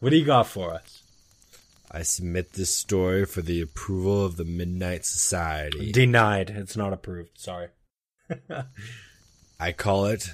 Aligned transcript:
What 0.00 0.10
do 0.10 0.16
you 0.16 0.24
got 0.24 0.46
for 0.46 0.72
us? 0.72 1.02
I 1.90 2.02
submit 2.02 2.54
this 2.54 2.74
story 2.74 3.26
for 3.26 3.42
the 3.42 3.60
approval 3.60 4.24
of 4.24 4.36
the 4.38 4.46
Midnight 4.46 5.04
Society. 5.04 5.92
Denied. 5.92 6.48
It's 6.48 6.74
not 6.74 6.94
approved. 6.94 7.38
Sorry. 7.38 7.68
I 9.60 9.72
call 9.72 10.06
it 10.06 10.32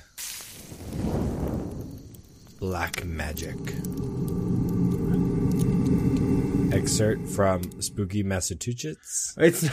Black 2.61 3.05
Magic. 3.05 3.57
Excerpt 6.73 7.27
from 7.29 7.83
Spooky 7.83 8.23
Massachusetts. 8.23 9.35
It's 9.37 9.63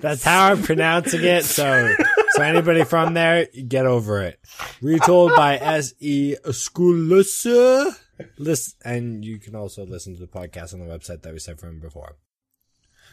That's 0.00 0.24
how 0.24 0.50
I'm 0.50 0.62
pronouncing 0.62 1.22
it. 1.22 1.44
So, 1.44 1.94
so 2.30 2.42
anybody 2.42 2.84
from 2.84 3.14
there, 3.14 3.46
get 3.66 3.86
over 3.86 4.22
it. 4.22 4.38
Retold 4.80 5.34
by 5.36 5.56
S. 5.56 5.94
E. 6.00 6.34
Schlosser. 6.50 7.96
Listen, 8.36 8.74
and 8.84 9.24
you 9.24 9.38
can 9.38 9.54
also 9.54 9.86
listen 9.86 10.14
to 10.14 10.20
the 10.20 10.26
podcast 10.26 10.74
on 10.74 10.80
the 10.80 10.86
website 10.86 11.22
that 11.22 11.32
we 11.32 11.38
said 11.38 11.58
from 11.58 11.78
before. 11.80 12.16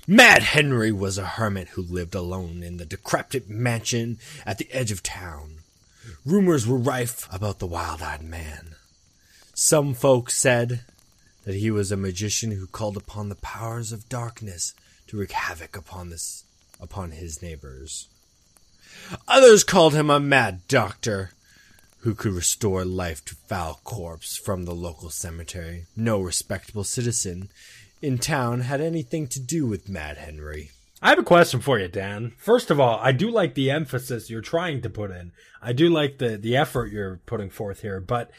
Mad 0.08 0.44
Henry 0.44 0.92
was 0.92 1.18
a 1.18 1.26
hermit 1.26 1.70
who 1.70 1.82
lived 1.82 2.14
alone 2.14 2.62
in 2.62 2.78
the 2.78 2.86
decrepit 2.86 3.50
mansion 3.50 4.20
at 4.46 4.58
the 4.58 4.72
edge 4.72 4.92
of 4.92 5.02
town. 5.02 5.58
Rumors 6.24 6.68
were 6.68 6.78
rife 6.78 7.28
about 7.32 7.60
the 7.60 7.68
wild-eyed 7.68 8.24
man. 8.24 8.76
Some 9.56 9.94
folks 9.94 10.38
said 10.38 10.82
that 11.46 11.56
he 11.56 11.72
was 11.72 11.92
a 11.92 11.98
magician 11.98 12.52
who 12.52 12.68
called 12.68 12.98
upon 12.98 13.30
the 13.30 13.36
powers 13.36 13.92
of 13.92 14.10
darkness 14.10 14.74
to 15.08 15.18
wreak 15.18 15.32
havoc 15.32 15.76
upon 15.78 16.10
this 16.10 16.44
upon 16.80 17.12
his 17.12 17.42
neighbors. 17.42 18.10
Others 19.28 19.64
called 19.64 19.94
him 19.94 20.10
a 20.10 20.20
mad 20.20 20.68
doctor 20.68 21.32
who 22.00 22.14
could 22.14 22.34
restore 22.34 22.86
life 22.86 23.26
to 23.26 23.36
foul 23.36 23.80
corpse 23.84 24.38
from 24.38 24.64
the 24.64 24.76
local 24.76 25.10
cemetery. 25.10 25.86
No 25.96 26.22
respectable 26.22 26.84
citizen 26.84 27.50
in 28.02 28.18
town 28.18 28.62
had 28.62 28.82
anything 28.82 29.28
to 29.28 29.40
do 29.40 29.66
with 29.66 29.90
Mad 29.90 30.18
Henry. 30.18 30.72
I 31.02 31.10
have 31.10 31.20
a 31.20 31.24
question 31.24 31.60
for 31.60 31.80
you, 31.80 31.88
Dan. 31.88 32.34
First 32.38 32.72
of 32.72 32.80
all, 32.80 33.00
I 33.02 33.12
do 33.12 33.30
like 33.30 33.54
the 33.54 33.72
emphasis 33.72 34.30
you're 34.30 34.42
trying 34.42 34.82
to 34.82 34.90
put 34.90 35.12
in. 35.12 35.32
I 35.62 35.74
do 35.74 35.90
like 35.90 36.20
the 36.20 36.38
the 36.38 36.56
effort 36.56 36.92
you're 36.92 37.22
putting 37.26 37.50
forth 37.50 37.82
here, 37.82 38.00
but 38.00 38.32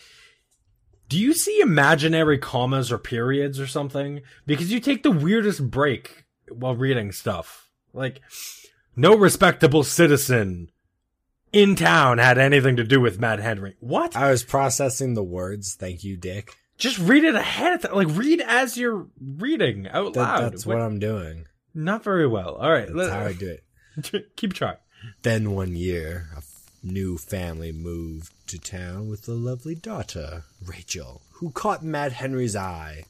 do 1.08 1.18
you 1.18 1.32
see 1.32 1.60
imaginary 1.60 2.38
commas 2.38 2.90
or 2.90 2.98
periods 2.98 3.60
or 3.60 3.66
something? 3.66 4.22
Because 4.46 4.72
you 4.72 4.80
take 4.80 5.02
the 5.02 5.10
weirdest 5.10 5.70
break 5.70 6.24
while 6.48 6.74
reading 6.74 7.12
stuff. 7.12 7.68
Like 7.92 8.20
no 8.96 9.16
respectable 9.16 9.84
citizen 9.84 10.70
in 11.52 11.76
town 11.76 12.18
had 12.18 12.38
anything 12.38 12.76
to 12.76 12.84
do 12.84 13.00
with 13.00 13.20
Mad 13.20 13.40
Henry. 13.40 13.76
What? 13.80 14.16
I 14.16 14.30
was 14.30 14.42
processing 14.42 15.14
the 15.14 15.22
words. 15.22 15.74
Thank 15.74 16.04
you, 16.04 16.16
Dick. 16.16 16.54
Just 16.78 16.98
read 16.98 17.24
it 17.24 17.34
ahead 17.34 17.74
of 17.74 17.82
time. 17.82 17.94
Like 17.94 18.08
read 18.10 18.42
as 18.46 18.76
you're 18.76 19.06
reading 19.20 19.88
out 19.88 20.16
loud. 20.16 20.42
that's 20.52 20.66
what 20.66 20.80
I'm 20.80 20.98
doing. 20.98 21.46
Not 21.74 22.04
very 22.04 22.26
well. 22.26 22.54
All 22.56 22.70
right, 22.70 22.88
That's 22.92 23.10
how 23.10 23.20
I 23.26 23.32
do 23.32 23.48
it. 23.48 24.26
keep 24.36 24.52
trying. 24.54 24.76
Then 25.22 25.52
one 25.52 25.76
year, 25.76 26.28
a 26.34 26.38
f- 26.38 26.70
new 26.82 27.18
family 27.18 27.70
moved 27.72 28.32
to 28.48 28.58
town 28.58 29.08
with 29.08 29.28
a 29.28 29.32
lovely 29.32 29.74
daughter, 29.74 30.44
Rachel, 30.64 31.20
who 31.32 31.50
caught 31.50 31.82
Mad 31.84 32.12
Henry's 32.12 32.56
eye. 32.56 33.04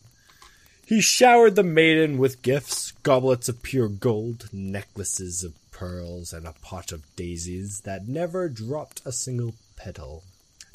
He 0.84 1.00
showered 1.00 1.56
the 1.56 1.62
maiden 1.64 2.18
with 2.18 2.42
gifts, 2.42 2.92
goblets 3.02 3.48
of 3.48 3.62
pure 3.62 3.88
gold, 3.88 4.48
necklaces 4.52 5.42
of 5.42 5.54
pearls, 5.77 6.32
and 6.32 6.46
a 6.46 6.55
pot 6.62 6.91
of 6.91 7.05
daisies 7.16 7.82
that 7.82 8.08
never 8.08 8.48
dropped 8.48 9.02
a 9.05 9.12
single 9.12 9.55
petal. 9.77 10.24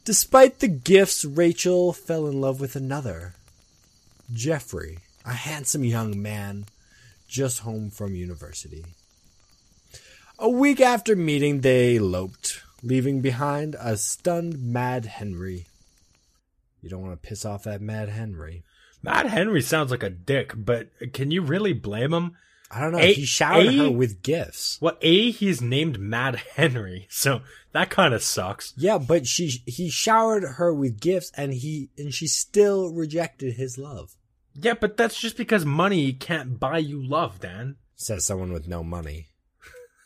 Despite 0.05 0.59
the 0.59 0.67
gifts, 0.67 1.25
Rachel 1.25 1.91
fell 1.91 2.27
in 2.27 2.39
love 2.39 2.61
with 2.61 2.75
another, 2.75 3.33
Jeffrey, 4.31 4.99
a 5.25 5.33
handsome 5.33 5.83
young 5.83 6.21
man 6.21 6.65
just 7.27 7.59
home 7.59 7.89
from 7.89 8.15
university. 8.15 8.85
A 10.37 10.49
week 10.49 10.79
after 10.79 11.15
meeting, 11.15 11.61
they 11.61 11.95
eloped, 11.97 12.61
leaving 12.83 13.21
behind 13.21 13.75
a 13.79 13.97
stunned 13.97 14.61
Mad 14.61 15.05
Henry. 15.05 15.65
You 16.81 16.89
don't 16.89 17.01
want 17.01 17.19
to 17.19 17.27
piss 17.27 17.43
off 17.43 17.63
that 17.63 17.81
Mad 17.81 18.09
Henry. 18.09 18.63
Mad 19.01 19.27
Henry 19.27 19.61
sounds 19.61 19.89
like 19.89 20.03
a 20.03 20.09
dick, 20.11 20.53
but 20.55 20.89
can 21.11 21.31
you 21.31 21.41
really 21.41 21.73
blame 21.73 22.13
him? 22.13 22.37
I 22.73 22.79
don't 22.79 22.93
know. 22.93 22.99
A- 22.99 23.13
he 23.13 23.25
showered 23.25 23.67
A- 23.67 23.77
her 23.77 23.91
with 23.91 24.23
gifts. 24.23 24.77
Well, 24.81 24.97
A, 25.01 25.31
he's 25.31 25.61
named 25.61 25.99
Mad 25.99 26.35
Henry, 26.55 27.07
so 27.09 27.41
that 27.73 27.89
kind 27.89 28.13
of 28.13 28.23
sucks. 28.23 28.73
Yeah, 28.77 28.97
but 28.97 29.27
she 29.27 29.61
he 29.65 29.89
showered 29.89 30.43
her 30.43 30.73
with 30.73 30.99
gifts, 30.99 31.31
and 31.35 31.53
he 31.53 31.89
and 31.97 32.13
she 32.13 32.27
still 32.27 32.91
rejected 32.93 33.55
his 33.55 33.77
love. 33.77 34.15
Yeah, 34.53 34.73
but 34.73 34.97
that's 34.97 35.19
just 35.19 35.37
because 35.37 35.65
money 35.65 36.13
can't 36.13 36.59
buy 36.59 36.77
you 36.79 37.01
love, 37.01 37.39
Dan. 37.39 37.75
Says 37.95 38.25
someone 38.25 38.51
with 38.51 38.67
no 38.67 38.83
money. 38.83 39.27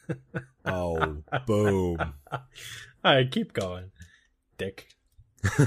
oh, 0.65 1.17
boom! 1.47 1.97
All 2.31 2.39
right, 3.03 3.31
keep 3.31 3.53
going, 3.53 3.91
dick. 4.57 4.87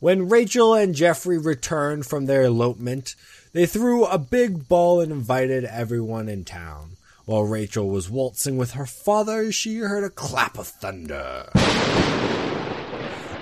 When 0.00 0.28
Rachel 0.28 0.74
and 0.74 0.94
Jeffrey 0.94 1.38
returned 1.38 2.04
from 2.04 2.26
their 2.26 2.42
elopement, 2.42 3.14
they 3.54 3.64
threw 3.66 4.04
a 4.04 4.18
big 4.18 4.68
ball 4.68 5.00
and 5.00 5.10
invited 5.10 5.64
everyone 5.64 6.28
in 6.28 6.44
town. 6.44 6.96
While 7.24 7.44
Rachel 7.44 7.88
was 7.88 8.10
waltzing 8.10 8.58
with 8.58 8.72
her 8.72 8.84
father, 8.84 9.50
she 9.50 9.78
heard 9.78 10.04
a 10.04 10.10
clap 10.10 10.58
of 10.58 10.66
thunder. 10.66 11.48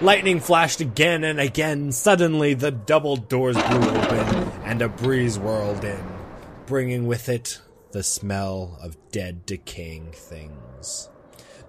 Lightning 0.02 0.38
flashed 0.38 0.80
again 0.80 1.24
and 1.24 1.40
again. 1.40 1.90
Suddenly, 1.92 2.54
the 2.54 2.70
double 2.70 3.16
doors 3.16 3.56
blew 3.56 3.88
open 3.88 4.50
and 4.64 4.82
a 4.82 4.88
breeze 4.88 5.38
whirled 5.38 5.82
in, 5.82 6.04
bringing 6.66 7.06
with 7.06 7.28
it 7.28 7.60
the 7.92 8.02
smell 8.02 8.78
of 8.82 8.96
dead, 9.10 9.46
decaying 9.46 10.12
things. 10.12 11.08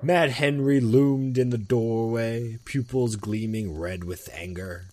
Mad 0.02 0.32
Henry 0.32 0.82
loomed 0.82 1.38
in 1.38 1.50
the 1.50 1.58
doorway, 1.58 2.60
pupils 2.66 3.16
gleaming 3.16 3.80
red 3.80 4.04
with 4.04 4.30
anger. 4.34 4.90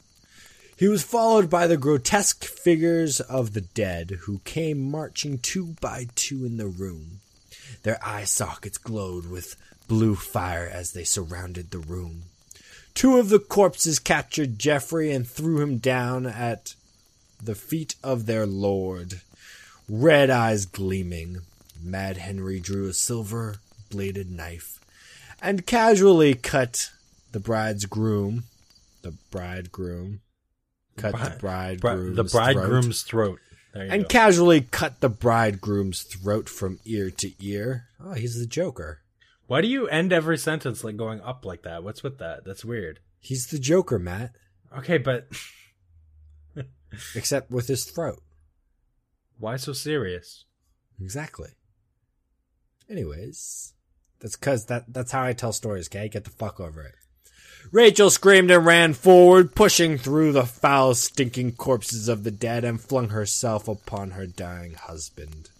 He 0.80 0.88
was 0.88 1.02
followed 1.02 1.50
by 1.50 1.66
the 1.66 1.76
grotesque 1.76 2.42
figures 2.42 3.20
of 3.20 3.52
the 3.52 3.60
dead, 3.60 4.20
who 4.22 4.38
came 4.46 4.90
marching 4.90 5.36
two 5.36 5.76
by 5.78 6.06
two 6.14 6.46
in 6.46 6.56
the 6.56 6.68
room. 6.68 7.20
Their 7.82 7.98
eye 8.02 8.24
sockets 8.24 8.78
glowed 8.78 9.26
with 9.26 9.56
blue 9.88 10.14
fire 10.14 10.66
as 10.66 10.92
they 10.92 11.04
surrounded 11.04 11.70
the 11.70 11.80
room. 11.80 12.22
Two 12.94 13.18
of 13.18 13.28
the 13.28 13.38
corpses 13.38 13.98
captured 13.98 14.58
Geoffrey 14.58 15.12
and 15.12 15.28
threw 15.28 15.60
him 15.60 15.76
down 15.76 16.24
at 16.24 16.74
the 17.44 17.54
feet 17.54 17.94
of 18.02 18.24
their 18.24 18.46
lord. 18.46 19.20
Red 19.86 20.30
eyes 20.30 20.64
gleaming, 20.64 21.42
Mad 21.78 22.16
Henry 22.16 22.58
drew 22.58 22.88
a 22.88 22.94
silver 22.94 23.56
bladed 23.90 24.30
knife 24.30 24.80
and 25.42 25.66
casually 25.66 26.32
cut 26.32 26.90
the 27.32 27.40
bride's 27.40 27.84
groom, 27.84 28.44
the 29.02 29.12
bridegroom, 29.30 30.20
cut 31.00 31.12
the 31.12 31.36
bridegroom's 31.38 32.16
the 32.16 32.24
throat, 32.24 32.30
bridegroom's 32.54 33.02
throat. 33.02 33.40
There 33.72 33.84
you 33.84 33.90
and 33.92 34.02
go. 34.02 34.08
casually 34.08 34.60
cut 34.62 35.00
the 35.00 35.08
bridegroom's 35.08 36.02
throat 36.02 36.48
from 36.48 36.80
ear 36.84 37.10
to 37.10 37.32
ear. 37.44 37.86
Oh, 38.02 38.12
he's 38.14 38.38
the 38.38 38.46
Joker. 38.46 39.00
Why 39.46 39.60
do 39.60 39.68
you 39.68 39.88
end 39.88 40.12
every 40.12 40.38
sentence 40.38 40.82
like 40.84 40.96
going 40.96 41.20
up 41.20 41.44
like 41.44 41.62
that? 41.62 41.82
What's 41.82 42.02
with 42.02 42.18
that? 42.18 42.44
That's 42.44 42.64
weird. 42.64 43.00
He's 43.20 43.46
the 43.46 43.58
Joker, 43.58 43.98
Matt, 43.98 44.32
Okay, 44.76 44.98
but 44.98 45.26
except 47.14 47.50
with 47.50 47.66
his 47.68 47.84
throat. 47.84 48.20
why 49.38 49.56
so 49.56 49.72
serious? 49.72 50.44
Exactly. 51.00 51.50
Anyways, 52.88 53.74
that's 54.20 54.36
cause 54.36 54.66
that 54.66 54.92
that's 54.92 55.12
how 55.12 55.24
I 55.24 55.32
tell 55.32 55.52
stories, 55.52 55.88
okay? 55.88 56.08
Get 56.08 56.24
the 56.24 56.30
fuck 56.30 56.60
over 56.60 56.82
it. 56.82 56.94
Rachel 57.72 58.10
screamed 58.10 58.50
and 58.50 58.66
ran 58.66 58.94
forward, 58.94 59.54
pushing 59.54 59.96
through 59.96 60.32
the 60.32 60.44
foul, 60.44 60.94
stinking 60.94 61.52
corpses 61.52 62.08
of 62.08 62.24
the 62.24 62.30
dead 62.30 62.64
and 62.64 62.80
flung 62.80 63.10
herself 63.10 63.68
upon 63.68 64.12
her 64.12 64.26
dying 64.26 64.74
husband. 64.74 65.50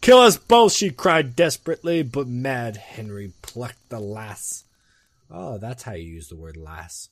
Kill 0.00 0.18
us 0.18 0.38
both, 0.38 0.72
she 0.72 0.90
cried 0.90 1.36
desperately, 1.36 2.02
but 2.02 2.26
Mad 2.26 2.76
Henry 2.76 3.32
plucked 3.42 3.88
the 3.88 4.00
lass. 4.00 4.64
Oh, 5.30 5.58
that's 5.58 5.82
how 5.82 5.92
you 5.92 6.04
use 6.04 6.28
the 6.28 6.36
word 6.36 6.56
lass. 6.56 7.08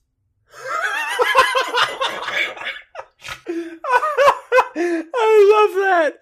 I 4.80 5.66
love 5.68 5.76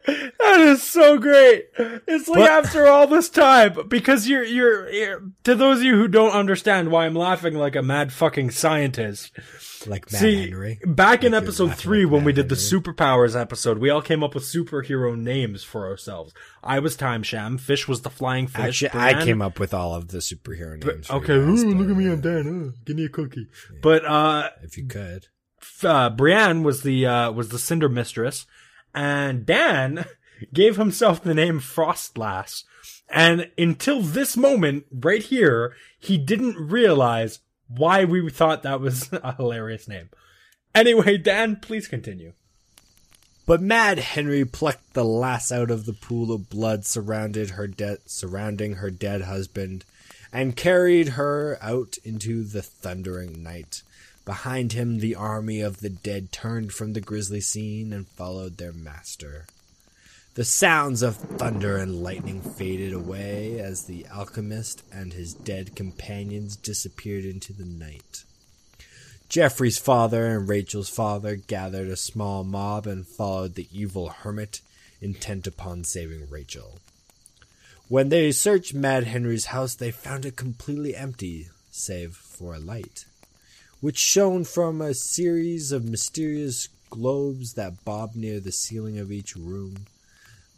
that. 0.06 0.32
That 0.38 0.60
is 0.60 0.82
so 0.82 1.18
great. 1.18 1.66
It's 1.78 2.28
like 2.28 2.38
But- 2.38 2.50
after 2.50 2.86
all 2.86 3.06
this 3.06 3.28
time, 3.28 3.76
because 3.88 4.28
you're, 4.28 4.44
you're, 4.44 4.88
you're, 4.90 5.22
to 5.44 5.54
those 5.54 5.78
of 5.78 5.84
you 5.84 5.94
who 5.96 6.08
don't 6.08 6.30
understand 6.32 6.90
why 6.90 7.06
I'm 7.06 7.14
laughing 7.14 7.54
like 7.54 7.76
a 7.76 7.82
mad 7.82 8.12
fucking 8.12 8.50
scientist. 8.50 9.32
Like 9.86 10.10
Matt 10.10 10.20
See, 10.20 10.44
Henry. 10.48 10.80
back 10.84 11.22
in 11.22 11.30
Like 11.32 11.42
you're 11.42 11.42
episode 11.42 11.74
three, 11.76 12.04
like 12.04 12.12
when 12.12 12.24
we 12.24 12.32
Mad 12.32 12.36
did 12.36 12.48
the 12.48 12.54
superpowers 12.56 13.40
episode, 13.40 13.78
we 13.78 13.88
all 13.90 14.02
came 14.02 14.24
up 14.24 14.34
with 14.34 14.42
superhero 14.44 15.16
names 15.16 15.62
for 15.62 15.86
ourselves. 15.86 16.32
I 16.62 16.80
was 16.80 16.96
Time 16.96 17.22
Sham. 17.22 17.56
Fish 17.58 17.86
was 17.86 18.02
the 18.02 18.10
flying 18.10 18.46
fish. 18.48 18.82
Actually, 18.82 19.00
I 19.00 19.24
came 19.24 19.40
up 19.40 19.60
with 19.60 19.72
all 19.72 19.94
of 19.94 20.08
the 20.08 20.18
superhero 20.18 20.82
names. 20.84 21.06
for 21.06 21.14
Okay, 21.16 21.38
guys, 21.38 21.62
ooh, 21.62 21.74
look 21.74 21.88
at 21.88 21.96
me, 21.96 22.10
I'm 22.10 22.20
Dan. 22.20 22.72
Uh, 22.74 22.80
give 22.84 22.96
me 22.96 23.04
a 23.04 23.08
cookie. 23.08 23.46
But 23.80 24.04
uh, 24.04 24.50
If 24.62 24.76
you 24.76 24.86
could. 24.86 25.26
uh, 25.84 26.10
Brienne 26.10 26.62
was 26.64 26.82
the 26.82 27.06
uh, 27.06 27.30
was 27.32 27.50
the 27.50 27.58
Cinder 27.58 27.88
Mistress, 27.88 28.44
and 28.94 29.46
Dan 29.46 30.06
gave 30.54 30.76
himself 30.76 31.22
the 31.22 31.34
name 31.34 31.60
Frostlass. 31.60 32.64
And 33.08 33.50
until 33.56 34.02
this 34.02 34.36
moment, 34.36 34.86
right 34.90 35.22
here, 35.22 35.74
he 35.98 36.18
didn't 36.18 36.56
realize 36.56 37.40
why 37.68 38.04
we 38.04 38.28
thought 38.30 38.62
that 38.62 38.80
was 38.80 39.12
a 39.12 39.34
hilarious 39.34 39.88
name. 39.88 40.10
Anyway, 40.74 41.16
Dan, 41.16 41.56
please 41.56 41.88
continue. 41.88 42.32
But 43.46 43.62
Mad 43.62 43.98
Henry 43.98 44.44
plucked 44.44 44.94
the 44.94 45.04
lass 45.04 45.52
out 45.52 45.70
of 45.70 45.86
the 45.86 45.92
pool 45.92 46.32
of 46.32 46.50
blood 46.50 46.84
surrounded 46.84 47.50
her 47.50 47.68
de- 47.68 47.98
surrounding 48.04 48.74
her 48.74 48.90
dead 48.90 49.22
husband, 49.22 49.84
and 50.32 50.56
carried 50.56 51.10
her 51.10 51.56
out 51.62 51.96
into 52.04 52.42
the 52.42 52.60
thundering 52.60 53.42
night. 53.42 53.82
Behind 54.26 54.73
him, 54.73 54.99
the 54.99 55.14
army 55.14 55.61
of 55.61 55.78
the 55.78 55.88
dead 55.88 56.32
turned 56.32 56.73
from 56.73 56.93
the 56.93 57.00
grisly 57.00 57.40
scene 57.40 57.93
and 57.93 58.08
followed 58.08 58.58
their 58.58 58.73
master. 58.73 59.46
The 60.34 60.44
sounds 60.44 61.00
of 61.00 61.17
thunder 61.17 61.78
and 61.78 62.02
lightning 62.02 62.43
faded 62.43 62.93
away 62.93 63.61
as 63.61 63.84
the 63.84 64.05
alchemist 64.08 64.82
and 64.93 65.12
his 65.12 65.32
dead 65.32 65.76
companions 65.76 66.56
disappeared 66.56 67.25
into 67.25 67.52
the 67.52 67.64
night. 67.64 68.25
Jeffrey's 69.28 69.78
father 69.78 70.26
and 70.26 70.49
Rachel's 70.49 70.90
father 70.90 71.37
gathered 71.37 71.88
a 71.88 71.96
small 71.96 72.43
mob 72.43 72.87
and 72.87 73.06
followed 73.06 73.55
the 73.55 73.69
evil 73.72 74.08
hermit, 74.08 74.61
intent 75.00 75.46
upon 75.46 75.84
saving 75.84 76.29
Rachel. 76.29 76.81
When 77.88 78.08
they 78.08 78.32
searched 78.32 78.75
Mad 78.75 79.05
Henry's 79.05 79.46
house, 79.46 79.76
they 79.76 79.93
found 79.93 80.26
it 80.26 80.34
completely 80.34 80.96
empty, 80.96 81.49
save 81.70 82.17
for 82.17 82.55
a 82.55 82.58
light, 82.58 83.05
which 83.81 83.99
shone 83.99 84.44
from 84.44 84.81
a 84.81 84.94
series 84.94 85.73
of 85.73 85.84
mysterious 85.84 86.69
globes 86.90 87.55
that 87.55 87.84
bobbed 87.84 88.17
near 88.17 88.40
the 88.40 88.52
ceiling 88.52 88.99
of 88.99 89.12
each 89.12 89.37
room. 89.37 89.87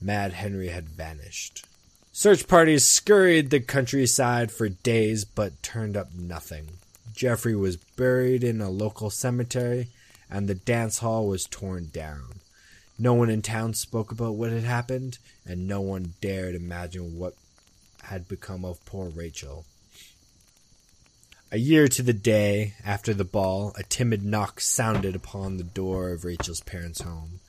Mad 0.01 0.33
Henry 0.33 0.69
had 0.69 0.89
vanished. 0.89 1.67
Search 2.13 2.47
parties 2.47 2.87
scurried 2.87 3.51
the 3.51 3.61
countryside 3.61 4.51
for 4.51 4.69
days 4.69 5.25
but 5.25 5.63
turned 5.63 5.97
up 5.97 6.15
nothing. 6.15 6.69
Jeffrey 7.15 7.57
was 7.57 7.77
buried 7.77 8.45
in 8.45 8.61
a 8.61 8.71
local 8.71 9.11
cemetery, 9.11 9.89
and 10.31 10.49
the 10.49 10.55
dance 10.55 10.99
hall 10.99 11.27
was 11.27 11.47
torn 11.47 11.91
down. 11.93 12.41
No 12.99 13.15
one 13.15 13.31
in 13.31 13.43
town 13.43 13.75
spoke 13.75 14.11
about 14.13 14.35
what 14.35 14.51
had 14.51 14.65
happened, 14.65 15.19
and 15.47 15.67
no 15.67 15.81
one 15.81 16.15
dared 16.21 16.55
imagine 16.55 17.19
what 17.19 17.35
had 18.05 18.29
become 18.29 18.65
of 18.65 18.85
poor 18.85 19.09
Rachel. 19.09 19.65
A 21.51 21.57
year 21.57 21.89
to 21.89 22.03
the 22.03 22.13
day 22.13 22.75
after 22.85 23.15
the 23.15 23.25
ball, 23.25 23.73
a 23.79 23.83
timid 23.83 24.23
knock 24.23 24.61
sounded 24.61 25.17
upon 25.17 25.57
the 25.57 25.65
door 25.65 26.11
of 26.11 26.27
Rachel's 26.27 26.61
parents' 26.61 27.01
home. 27.01 27.41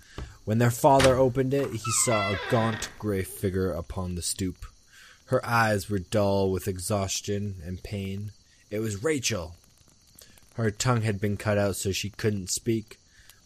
When 0.46 0.58
their 0.58 0.72
father 0.72 1.18
opened 1.18 1.54
it, 1.54 1.70
he 1.72 1.92
saw 2.06 2.32
a 2.32 2.40
gaunt 2.50 2.88
gray 2.98 3.24
figure 3.24 3.74
upon 3.74 4.16
the 4.16 4.22
stoop. 4.22 4.66
Her 5.26 5.46
eyes 5.46 5.90
were 5.90 6.00
dull 6.00 6.50
with 6.50 6.66
exhaustion 6.66 7.56
and 7.66 7.84
pain. 7.84 8.32
It 8.72 8.80
was 8.80 9.04
Rachel. 9.04 9.56
Her 10.54 10.72
tongue 10.72 11.02
had 11.02 11.20
been 11.20 11.36
cut 11.36 11.58
out 11.58 11.76
so 11.76 11.92
she 11.92 12.10
couldn't 12.10 12.50
speak, 12.52 13.00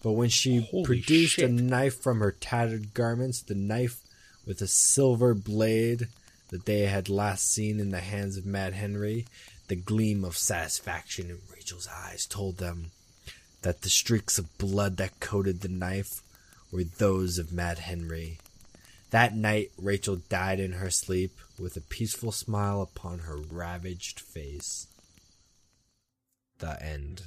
but 0.04 0.12
when 0.12 0.30
she 0.30 0.68
Holy 0.70 0.86
produced 0.86 1.34
shit. 1.34 1.50
a 1.50 1.52
knife 1.52 2.00
from 2.00 2.20
her 2.20 2.32
tattered 2.32 2.94
garments, 2.94 3.42
the 3.42 3.56
knife 3.56 4.02
with 4.46 4.62
a 4.62 4.68
silver 4.68 5.34
blade 5.34 6.10
that 6.50 6.66
they 6.66 6.82
had 6.82 7.10
last 7.10 7.52
seen 7.52 7.80
in 7.80 7.90
the 7.90 8.02
hands 8.02 8.38
of 8.38 8.46
Mad 8.46 8.74
Henry, 8.74 9.26
the 9.68 9.75
gleam 9.75 10.24
of 10.24 10.38
satisfaction 10.38 11.30
in 11.30 11.39
Rachel's 11.54 11.88
eyes 11.88 12.25
told 12.25 12.57
them 12.57 12.92
that 13.62 13.81
the 13.81 13.89
streaks 13.89 14.38
of 14.38 14.57
blood 14.57 14.98
that 14.98 15.19
coated 15.19 15.62
the 15.62 15.69
knife 15.69 16.21
were 16.71 16.83
those 16.83 17.38
of 17.38 17.54
Mad 17.54 17.80
Henry. 17.80 18.39
That 19.12 19.36
night, 19.36 19.71
Rachel 19.77 20.18
died 20.27 20.60
in 20.60 20.74
her 20.74 20.89
sleep 20.89 21.38
with 21.60 21.77
a 21.77 21.81
peaceful 21.81 22.31
smile 22.31 22.81
upon 22.81 23.19
her 23.19 23.38
ravaged 23.38 24.19
face. 24.19 24.88
The 26.59 26.81
end. 26.83 27.24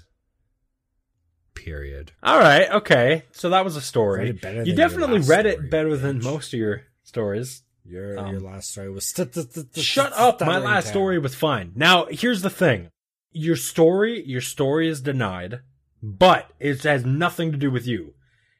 Period. 1.54 2.12
All 2.22 2.38
right, 2.38 2.70
okay. 2.70 3.22
So 3.32 3.50
that 3.50 3.64
was 3.64 3.76
a 3.76 3.80
story. 3.80 4.38
You 4.64 4.74
definitely 4.74 5.20
read 5.20 5.46
story, 5.46 5.52
it 5.52 5.70
better 5.70 5.96
than 5.96 6.22
most 6.22 6.52
of 6.52 6.58
your 6.58 6.82
stories. 7.04 7.62
Your 7.88 8.18
Um, 8.18 8.32
your 8.32 8.40
last 8.40 8.70
story 8.70 8.90
was 8.90 9.12
Shut 9.76 10.12
up. 10.12 10.40
My 10.40 10.58
last 10.58 10.88
story 10.88 11.18
was 11.18 11.34
fine. 11.34 11.72
Now, 11.74 12.06
here's 12.10 12.42
the 12.42 12.50
thing. 12.50 12.90
Your 13.32 13.56
story, 13.56 14.24
your 14.26 14.40
story 14.40 14.88
is 14.88 15.00
denied, 15.00 15.60
but 16.02 16.50
it 16.58 16.82
has 16.84 17.04
nothing 17.04 17.52
to 17.52 17.58
do 17.58 17.70
with 17.70 17.86
you. 17.86 18.14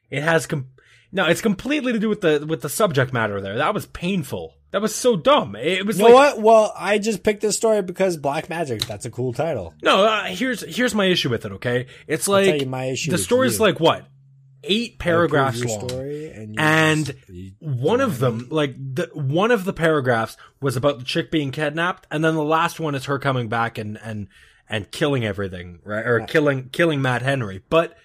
It 0.09 0.23
has 0.23 0.45
com- 0.45 0.67
no, 1.11 1.25
it's 1.25 1.41
completely 1.41 1.93
to 1.93 1.99
do 1.99 2.09
with 2.09 2.21
the 2.21 2.45
with 2.47 2.61
the 2.61 2.69
subject 2.69 3.13
matter 3.13 3.41
there. 3.41 3.57
That 3.57 3.73
was 3.73 3.85
painful. 3.87 4.53
That 4.71 4.81
was 4.81 4.93
so 4.93 5.15
dumb. 5.15 5.55
It 5.55 5.85
was 5.85 5.97
You 5.97 6.09
know 6.09 6.13
what? 6.13 6.41
Well, 6.41 6.73
I 6.77 6.97
just 6.97 7.23
picked 7.23 7.41
this 7.41 7.55
story 7.55 7.81
because 7.81 8.17
Black 8.17 8.49
Magic. 8.49 8.85
That's 8.85 9.05
a 9.05 9.09
cool 9.09 9.33
title. 9.33 9.73
no. 9.81 10.05
Uh, 10.05 10.25
here's 10.25 10.61
here's 10.75 10.93
my 10.93 11.05
issue 11.05 11.29
with 11.29 11.45
it. 11.45 11.53
Okay, 11.53 11.87
it's 12.07 12.27
like 12.27 12.67
my 12.67 12.85
issue 12.85 13.11
the 13.11 13.17
story's 13.17 13.57
you. 13.57 13.65
like 13.65 13.79
what 13.79 14.05
eight 14.67 14.99
paragraphs 14.99 15.57
I 15.61 15.65
approve 15.65 15.69
your 15.71 15.79
long. 15.79 15.89
Story 15.89 16.31
and 16.31 16.59
And 16.59 17.05
just- 17.07 17.29
you- 17.29 17.51
one 17.59 18.01
of 18.01 18.19
them 18.19 18.47
like 18.49 18.75
the 18.77 19.09
one 19.13 19.51
of 19.51 19.65
the 19.65 19.73
paragraphs 19.73 20.37
was 20.61 20.75
about 20.75 20.99
the 20.99 21.05
chick 21.05 21.31
being 21.31 21.51
kidnapped 21.51 22.05
and 22.11 22.23
then 22.23 22.35
the 22.35 22.43
last 22.43 22.79
one 22.79 22.95
is 22.95 23.05
her 23.05 23.17
coming 23.19 23.47
back 23.49 23.77
and 23.77 23.97
and 24.03 24.27
and 24.69 24.91
killing 24.91 25.25
everything 25.25 25.79
right 25.83 26.05
or 26.05 26.19
killing 26.27 26.69
killing 26.69 27.01
mad 27.01 27.21
henry 27.21 27.63
but 27.69 27.95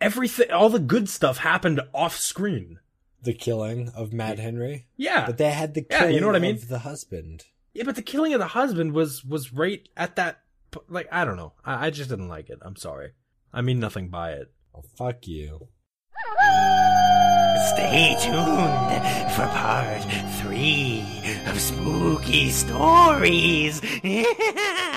everything 0.00 0.50
all 0.50 0.68
the 0.68 0.78
good 0.78 1.08
stuff 1.08 1.38
happened 1.38 1.80
off 1.94 2.16
screen 2.16 2.78
the 3.22 3.34
killing 3.34 3.88
of 3.96 4.12
Mad 4.12 4.38
Henry. 4.38 4.86
yeah 4.96 5.26
But 5.26 5.38
they 5.38 5.50
had 5.50 5.74
the 5.74 5.84
Yeah, 5.90 5.98
killing 5.98 6.14
you 6.14 6.20
know 6.20 6.28
what 6.28 6.36
I 6.36 6.38
mean? 6.38 6.54
of 6.54 6.68
the 6.68 6.78
husband. 6.80 7.46
yeah 7.74 7.82
but 7.84 7.96
the 7.96 8.02
killing 8.02 8.32
of 8.32 8.38
the 8.38 8.46
husband 8.48 8.92
was 8.92 9.24
was 9.24 9.52
right 9.52 9.88
at 9.96 10.14
that 10.16 10.40
like 10.88 11.08
i 11.10 11.24
don't 11.24 11.36
know 11.36 11.52
I, 11.64 11.86
I 11.86 11.90
just 11.90 12.10
didn't 12.10 12.28
like 12.28 12.48
it 12.48 12.58
i'm 12.62 12.76
sorry 12.76 13.12
i 13.52 13.60
mean 13.60 13.80
nothing 13.80 14.08
by 14.08 14.32
it 14.32 14.52
Oh, 14.74 14.82
fuck 14.96 15.26
you. 15.26 15.66
Stay 17.74 18.16
tuned 18.20 19.02
for 19.34 19.46
part 19.48 20.02
three 20.40 21.04
of 21.46 21.60
Spooky 21.60 22.50
Stories. 22.50 23.80